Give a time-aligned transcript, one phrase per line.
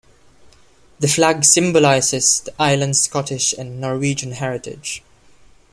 [0.97, 5.03] The flag symbolises the islands' Scottish and Norwegian heritage.